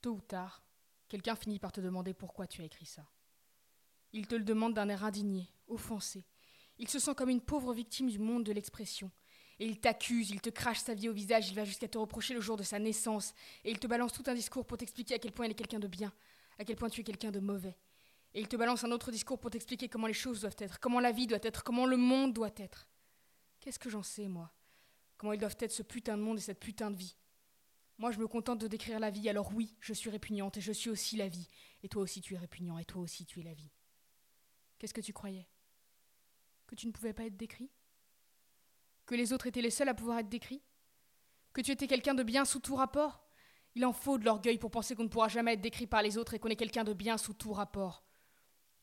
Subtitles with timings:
[0.00, 0.62] Tôt ou tard,
[1.08, 3.06] quelqu'un finit par te demander pourquoi tu as écrit ça.
[4.12, 6.24] Il te le demande d'un air indigné, offensé.
[6.78, 9.10] Il se sent comme une pauvre victime du monde de l'expression.
[9.58, 12.32] Et il t'accuse, il te crache sa vie au visage, il va jusqu'à te reprocher
[12.32, 13.34] le jour de sa naissance,
[13.64, 15.80] et il te balance tout un discours pour t'expliquer à quel point il est quelqu'un
[15.80, 16.12] de bien,
[16.58, 17.76] à quel point tu es quelqu'un de mauvais.
[18.34, 21.00] Et il te balance un autre discours pour t'expliquer comment les choses doivent être, comment
[21.00, 22.86] la vie doit être, comment le monde doit être.
[23.58, 24.52] Qu'est-ce que j'en sais, moi?
[25.16, 27.16] Comment ils doivent être ce putain de monde et cette putain de vie?
[27.98, 30.72] Moi, je me contente de décrire la vie, alors oui, je suis répugnante, et je
[30.72, 31.48] suis aussi la vie.
[31.82, 33.72] Et toi aussi, tu es répugnant, et toi aussi, tu es la vie.
[34.78, 35.48] Qu'est-ce que tu croyais?
[36.68, 37.72] Que tu ne pouvais pas être décrit?
[39.04, 40.62] Que les autres étaient les seuls à pouvoir être décrits?
[41.52, 43.24] Que tu étais quelqu'un de bien sous tout rapport?
[43.74, 46.18] Il en faut de l'orgueil pour penser qu'on ne pourra jamais être décrit par les
[46.18, 48.04] autres et qu'on est quelqu'un de bien sous tout rapport.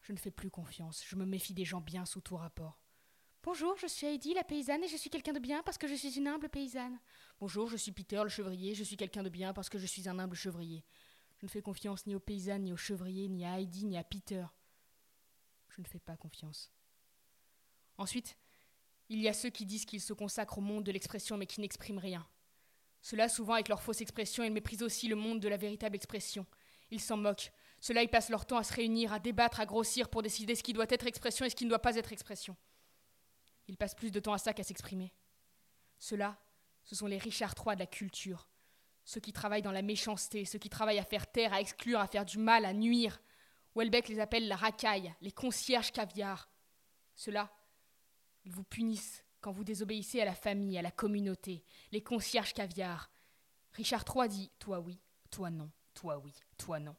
[0.00, 2.80] Je ne fais plus confiance, je me méfie des gens bien sous tout rapport.
[3.44, 5.94] Bonjour, je suis Heidi, la paysanne, et je suis quelqu'un de bien parce que je
[5.94, 6.98] suis une humble paysanne.
[7.40, 10.08] Bonjour, je suis Peter, le chevrier, je suis quelqu'un de bien parce que je suis
[10.08, 10.84] un humble chevrier.
[11.38, 14.04] Je ne fais confiance ni aux paysannes, ni aux chevriers, ni à Heidi, ni à
[14.04, 14.44] Peter
[15.76, 16.70] je ne fais pas confiance.
[17.98, 18.36] Ensuite,
[19.08, 21.60] il y a ceux qui disent qu'ils se consacrent au monde de l'expression mais qui
[21.60, 22.26] n'expriment rien.
[23.00, 26.46] Ceux-là, souvent avec leur fausse expression, ils méprisent aussi le monde de la véritable expression.
[26.90, 27.52] Ils s'en moquent.
[27.80, 30.62] Ceux-là, ils passent leur temps à se réunir, à débattre, à grossir pour décider ce
[30.62, 32.56] qui doit être expression et ce qui ne doit pas être expression.
[33.68, 35.12] Ils passent plus de temps à ça qu'à s'exprimer.
[35.98, 36.38] Ceux-là,
[36.84, 38.48] ce sont les Richard III de la culture.
[39.04, 42.06] Ceux qui travaillent dans la méchanceté, ceux qui travaillent à faire taire, à exclure, à
[42.06, 43.20] faire du mal, à nuire,
[43.74, 46.50] Welbeck les appelle la racaille, les concierges caviar.
[47.14, 47.50] Ceux-là,
[48.44, 53.10] ils vous punissent quand vous désobéissez à la famille, à la communauté, les concierges caviar.
[53.72, 56.94] Richard III dit Toi oui, toi non, toi oui, toi non.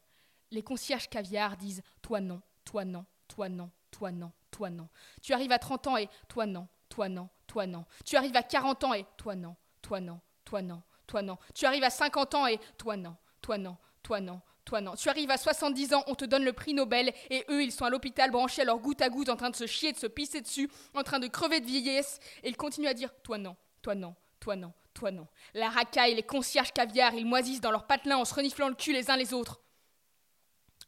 [0.50, 4.88] Les concierges caviar disent Toi non, toi non, toi non, toi non, toi non.
[5.20, 7.84] Tu arrives à 30 ans et Toi non, toi non, toi non.
[8.04, 11.38] Tu arrives à 40 ans et Toi non, toi non, toi non, toi non.
[11.54, 14.94] Tu arrives à 50 ans et Toi non, toi non, toi non, toi non.
[14.94, 17.84] Tu arrives à 70 ans, on te donne le prix Nobel, et eux, ils sont
[17.84, 20.06] à l'hôpital branchés à leur goutte à goutte, en train de se chier, de se
[20.06, 23.56] pisser dessus, en train de crever de vieillesse, et ils continuent à dire Toi non,
[23.82, 25.26] toi non, toi non, toi non.
[25.54, 28.92] La racaille, les concierges caviar, ils moisissent dans leur patelin en se reniflant le cul
[28.92, 29.60] les uns les autres.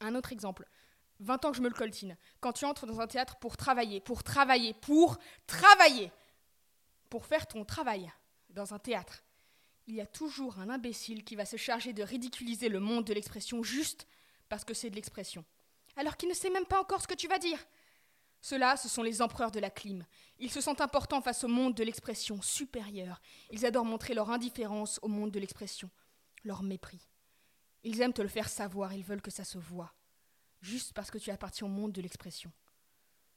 [0.00, 0.68] Un autre exemple.
[1.20, 2.16] 20 ans que je me le coltine.
[2.40, 6.12] Quand tu entres dans un théâtre pour travailler, pour travailler, pour travailler,
[7.08, 8.12] pour faire ton travail
[8.50, 9.24] dans un théâtre,
[9.86, 13.14] il y a toujours un imbécile qui va se charger de ridiculiser le monde de
[13.14, 14.06] l'expression juste
[14.48, 15.44] parce que c'est de l'expression,
[15.96, 17.58] alors qu'il ne sait même pas encore ce que tu vas dire.
[18.40, 20.04] Ceux-là, ce sont les empereurs de la clim.
[20.38, 23.20] Ils se sentent importants face au monde de l'expression supérieure.
[23.50, 25.90] Ils adorent montrer leur indifférence au monde de l'expression,
[26.44, 27.08] leur mépris.
[27.82, 29.94] Ils aiment te le faire savoir, ils veulent que ça se voie,
[30.60, 32.52] juste parce que tu appartiens au monde de l'expression.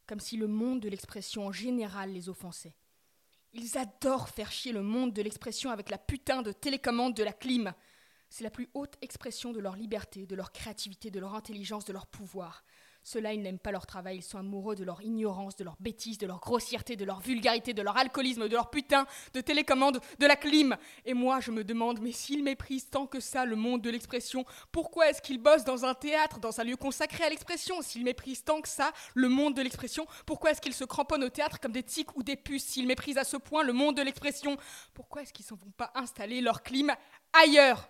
[0.07, 2.75] Comme si le monde de l'expression en général les offensait.
[3.53, 7.33] Ils adorent faire chier le monde de l'expression avec la putain de télécommande de la
[7.33, 7.73] clim.
[8.29, 11.93] C'est la plus haute expression de leur liberté, de leur créativité, de leur intelligence, de
[11.93, 12.63] leur pouvoir.
[13.11, 16.19] Ceux-là, ils n'aiment pas leur travail, ils sont amoureux de leur ignorance, de leur bêtise,
[16.19, 20.27] de leur grossièreté, de leur vulgarité, de leur alcoolisme, de leur putain de télécommande, de
[20.27, 20.77] la clim.
[21.05, 24.45] Et moi, je me demande, mais s'ils méprisent tant que ça le monde de l'expression,
[24.71, 27.81] pourquoi est-ce qu'ils bossent dans un théâtre, dans un lieu consacré à l'expression?
[27.81, 31.29] S'ils méprisent tant que ça le monde de l'expression, pourquoi est-ce qu'ils se cramponnent au
[31.29, 32.65] théâtre comme des tiques ou des puces?
[32.65, 34.55] S'ils méprisent à ce point le monde de l'expression,
[34.93, 36.93] pourquoi est-ce qu'ils s'en vont pas installer leur clim
[37.33, 37.89] ailleurs?